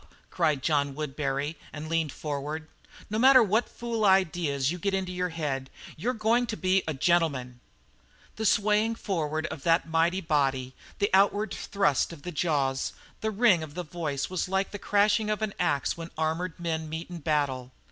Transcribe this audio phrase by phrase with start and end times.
[0.31, 2.67] cried John Woodbury, and leaned forward,
[3.11, 6.93] "no matter what fool ideas you get into your head you're going to be a
[6.95, 7.59] gentleman!"
[8.37, 13.61] The swaying forward of that mighty body, the outward thrust of the jaws, the ring
[13.61, 17.19] of the voice, was like the crashing of an ax when armoured men meet in
[17.19, 17.71] battle.